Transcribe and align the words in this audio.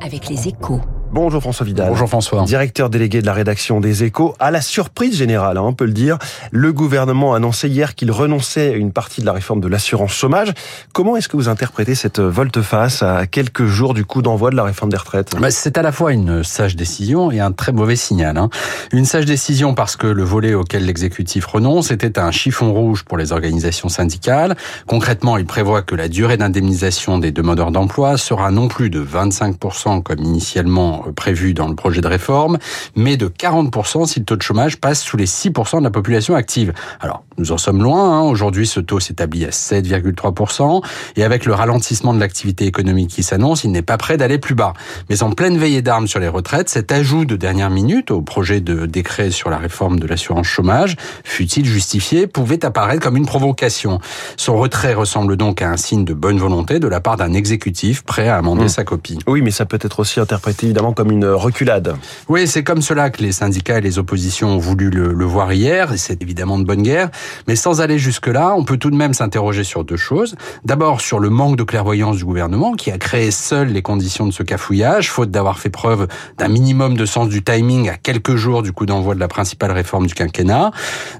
avec 0.00 0.28
les 0.28 0.48
échos. 0.48 0.80
Bonjour 1.12 1.42
François 1.42 1.66
Vidal. 1.66 1.90
Bonjour 1.90 2.08
François. 2.08 2.42
Directeur 2.44 2.88
délégué 2.88 3.20
de 3.20 3.26
la 3.26 3.34
rédaction 3.34 3.80
des 3.80 4.02
Échos. 4.02 4.34
À 4.38 4.50
la 4.50 4.62
surprise 4.62 5.14
générale, 5.14 5.58
hein, 5.58 5.62
on 5.62 5.74
peut 5.74 5.84
le 5.84 5.92
dire, 5.92 6.16
le 6.52 6.72
gouvernement 6.72 7.34
a 7.34 7.36
annoncé 7.36 7.68
hier 7.68 7.94
qu'il 7.94 8.10
renonçait 8.10 8.70
à 8.70 8.76
une 8.76 8.92
partie 8.92 9.20
de 9.20 9.26
la 9.26 9.34
réforme 9.34 9.60
de 9.60 9.68
l'assurance 9.68 10.14
chômage. 10.14 10.54
Comment 10.94 11.14
est-ce 11.16 11.28
que 11.28 11.36
vous 11.36 11.50
interprétez 11.50 11.94
cette 11.94 12.18
volte-face 12.18 13.02
à 13.02 13.26
quelques 13.26 13.66
jours 13.66 13.92
du 13.92 14.06
coup 14.06 14.22
d'envoi 14.22 14.48
de 14.48 14.56
la 14.56 14.64
réforme 14.64 14.90
des 14.90 14.96
retraites? 14.96 15.36
Bah, 15.38 15.50
C'est 15.50 15.76
à 15.76 15.82
la 15.82 15.92
fois 15.92 16.14
une 16.14 16.42
sage 16.44 16.76
décision 16.76 17.30
et 17.30 17.40
un 17.40 17.52
très 17.52 17.72
mauvais 17.72 17.96
signal. 17.96 18.38
Hein. 18.38 18.48
Une 18.90 19.04
sage 19.04 19.26
décision 19.26 19.74
parce 19.74 19.96
que 19.96 20.06
le 20.06 20.24
volet 20.24 20.54
auquel 20.54 20.86
l'exécutif 20.86 21.44
renonce 21.44 21.90
était 21.90 22.18
un 22.18 22.30
chiffon 22.30 22.72
rouge 22.72 23.04
pour 23.04 23.18
les 23.18 23.32
organisations 23.32 23.90
syndicales. 23.90 24.56
Concrètement, 24.86 25.36
il 25.36 25.44
prévoit 25.44 25.82
que 25.82 25.94
la 25.94 26.08
durée 26.08 26.38
d'indemnisation 26.38 27.18
des 27.18 27.32
demandeurs 27.32 27.70
d'emploi 27.70 28.16
sera 28.16 28.50
non 28.50 28.68
plus 28.68 28.88
de 28.88 29.04
25% 29.04 30.02
comme 30.02 30.20
initialement 30.20 31.01
prévu 31.10 31.54
dans 31.54 31.68
le 31.68 31.74
projet 31.74 32.00
de 32.00 32.06
réforme, 32.06 32.58
mais 32.94 33.16
de 33.16 33.26
40% 33.26 34.06
si 34.06 34.20
le 34.20 34.24
taux 34.24 34.36
de 34.36 34.42
chômage 34.42 34.76
passe 34.76 35.02
sous 35.02 35.16
les 35.16 35.26
6% 35.26 35.78
de 35.78 35.84
la 35.84 35.90
population 35.90 36.34
active. 36.34 36.72
Alors, 37.00 37.24
nous 37.38 37.52
en 37.52 37.58
sommes 37.58 37.82
loin. 37.82 38.18
Hein. 38.18 38.22
Aujourd'hui, 38.22 38.66
ce 38.66 38.80
taux 38.80 39.00
s'établit 39.00 39.44
à 39.44 39.50
7,3%. 39.50 40.82
Et 41.16 41.24
avec 41.24 41.46
le 41.46 41.54
ralentissement 41.54 42.14
de 42.14 42.20
l'activité 42.20 42.66
économique 42.66 43.10
qui 43.10 43.22
s'annonce, 43.22 43.64
il 43.64 43.72
n'est 43.72 43.82
pas 43.82 43.96
prêt 43.96 44.16
d'aller 44.16 44.38
plus 44.38 44.54
bas. 44.54 44.74
Mais 45.08 45.22
en 45.22 45.32
pleine 45.32 45.58
veillée 45.58 45.82
d'armes 45.82 46.06
sur 46.06 46.20
les 46.20 46.28
retraites, 46.28 46.68
cet 46.68 46.92
ajout 46.92 47.24
de 47.24 47.36
dernière 47.36 47.70
minute 47.70 48.10
au 48.10 48.22
projet 48.22 48.60
de 48.60 48.86
décret 48.86 49.30
sur 49.30 49.50
la 49.50 49.58
réforme 49.58 49.98
de 49.98 50.06
l'assurance 50.06 50.46
chômage, 50.46 50.96
fut-il 51.24 51.64
justifié, 51.64 52.26
pouvait 52.26 52.64
apparaître 52.64 53.02
comme 53.02 53.16
une 53.16 53.26
provocation. 53.26 53.98
Son 54.36 54.56
retrait 54.56 54.94
ressemble 54.94 55.36
donc 55.36 55.62
à 55.62 55.70
un 55.70 55.76
signe 55.76 56.04
de 56.04 56.14
bonne 56.14 56.38
volonté 56.38 56.78
de 56.78 56.88
la 56.88 57.00
part 57.00 57.16
d'un 57.16 57.32
exécutif 57.32 58.02
prêt 58.02 58.28
à 58.28 58.36
amender 58.36 58.64
mmh. 58.64 58.68
sa 58.68 58.84
copie. 58.84 59.18
Oui, 59.26 59.42
mais 59.42 59.50
ça 59.50 59.64
peut 59.64 59.78
être 59.80 60.00
aussi 60.00 60.20
interprété 60.20 60.66
évidemment 60.66 60.91
comme 60.92 61.10
une 61.10 61.26
reculade. 61.26 61.96
Oui, 62.28 62.46
c'est 62.46 62.62
comme 62.62 62.82
cela 62.82 63.10
que 63.10 63.22
les 63.22 63.32
syndicats 63.32 63.78
et 63.78 63.80
les 63.80 63.98
oppositions 63.98 64.50
ont 64.50 64.58
voulu 64.58 64.90
le, 64.90 65.24
voir 65.24 65.52
hier, 65.52 65.92
et 65.92 65.96
c'est 65.96 66.22
évidemment 66.22 66.58
de 66.58 66.64
bonne 66.64 66.82
guerre. 66.82 67.10
Mais 67.48 67.56
sans 67.56 67.80
aller 67.80 67.98
jusque-là, 67.98 68.54
on 68.56 68.64
peut 68.64 68.76
tout 68.76 68.90
de 68.90 68.96
même 68.96 69.14
s'interroger 69.14 69.64
sur 69.64 69.84
deux 69.84 69.96
choses. 69.96 70.36
D'abord, 70.64 71.00
sur 71.00 71.18
le 71.18 71.30
manque 71.30 71.56
de 71.56 71.62
clairvoyance 71.62 72.16
du 72.16 72.24
gouvernement, 72.24 72.72
qui 72.72 72.90
a 72.90 72.98
créé 72.98 73.30
seul 73.30 73.68
les 73.68 73.82
conditions 73.82 74.26
de 74.26 74.32
ce 74.32 74.42
cafouillage, 74.42 75.10
faute 75.10 75.30
d'avoir 75.30 75.58
fait 75.58 75.70
preuve 75.70 76.08
d'un 76.38 76.48
minimum 76.48 76.96
de 76.96 77.06
sens 77.06 77.28
du 77.28 77.42
timing 77.42 77.88
à 77.88 77.96
quelques 77.96 78.36
jours 78.36 78.62
du 78.62 78.72
coup 78.72 78.86
d'envoi 78.86 79.14
de 79.14 79.20
la 79.20 79.28
principale 79.28 79.72
réforme 79.72 80.06
du 80.06 80.14
quinquennat. 80.14 80.70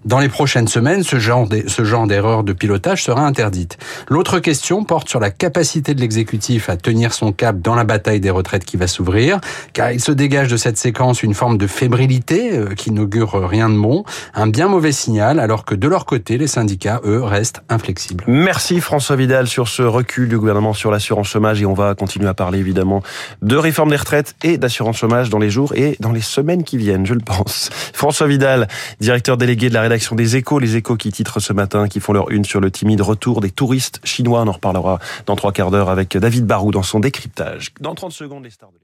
Dans 0.04 0.18
les 0.18 0.28
prochaines 0.28 0.68
semaines, 0.68 1.02
ce 1.02 1.18
genre 1.18 2.06
d'erreur 2.06 2.44
de 2.44 2.52
pilotage 2.52 3.04
sera 3.04 3.24
interdite. 3.26 3.78
L'autre 4.08 4.38
question 4.38 4.84
porte 4.84 5.08
sur 5.08 5.20
la 5.20 5.30
capacité 5.30 5.94
de 5.94 6.00
l'exécutif 6.00 6.68
à 6.68 6.76
tenir 6.76 7.12
son 7.12 7.32
cap 7.32 7.60
dans 7.60 7.74
la 7.74 7.84
bataille 7.84 8.20
des 8.20 8.30
retraites 8.30 8.64
qui 8.64 8.76
va 8.76 8.86
s'ouvrir, 8.86 9.40
car 9.72 9.92
il 9.92 10.00
se 10.00 10.12
dégage 10.12 10.48
de 10.48 10.56
cette 10.56 10.78
séquence 10.78 11.22
une 11.22 11.34
forme 11.34 11.58
de 11.58 11.66
fébrilité 11.66 12.56
euh, 12.56 12.74
qui 12.74 12.90
n'augure 12.90 13.48
rien 13.48 13.68
de 13.68 13.76
bon, 13.76 14.04
un 14.34 14.46
bien 14.46 14.68
mauvais 14.68 14.92
signal, 14.92 15.40
alors 15.40 15.64
que 15.64 15.74
de 15.74 15.88
leur 15.88 16.06
côté, 16.06 16.38
les 16.38 16.46
syndicats, 16.46 17.00
eux, 17.04 17.22
restent 17.22 17.62
inflexibles. 17.68 18.24
Merci 18.26 18.80
François 18.80 19.16
Vidal 19.16 19.46
sur 19.46 19.68
ce 19.68 19.82
recul 19.82 20.28
du 20.28 20.38
gouvernement 20.38 20.72
sur 20.72 20.90
l'assurance 20.90 21.28
chômage 21.28 21.62
et 21.62 21.66
on 21.66 21.74
va 21.74 21.94
continuer 21.94 22.28
à 22.28 22.34
parler 22.34 22.58
évidemment 22.58 23.02
de 23.42 23.56
réforme 23.56 23.90
des 23.90 23.96
retraites 23.96 24.34
et 24.42 24.58
d'assurance 24.58 24.98
chômage 24.98 25.30
dans 25.30 25.38
les 25.38 25.50
jours 25.50 25.74
et 25.74 25.96
dans 26.00 26.12
les 26.12 26.20
semaines 26.20 26.64
qui 26.64 26.76
viennent, 26.76 27.06
je 27.06 27.14
le 27.14 27.20
pense. 27.20 27.70
François 27.92 28.26
Vidal, 28.26 28.68
directeur 29.00 29.36
délégué 29.36 29.68
de 29.68 29.74
la 29.74 29.82
rédaction 29.82 30.16
des 30.16 30.36
Échos, 30.36 30.58
les 30.58 30.76
Échos 30.76 30.96
qui 30.96 31.12
titrent 31.12 31.40
ce 31.40 31.52
matin, 31.52 31.88
qui 31.88 32.00
font 32.00 32.12
leur 32.12 32.30
une 32.30 32.44
sur 32.44 32.60
le 32.60 32.70
timide 32.70 33.00
retour 33.00 33.40
des 33.40 33.50
touristes 33.50 34.00
chinois. 34.04 34.42
On 34.42 34.48
en 34.48 34.52
reparlera 34.52 34.98
dans 35.26 35.36
trois 35.36 35.52
quarts 35.52 35.70
d'heure 35.70 35.90
avec 35.90 36.16
David 36.16 36.46
Barou 36.46 36.70
dans 36.70 36.82
son 36.82 37.00
décryptage. 37.00 37.72
Dans 37.80 37.94
30 37.94 38.12
secondes, 38.12 38.44
les 38.44 38.50
stars 38.50 38.70
de 38.70 38.82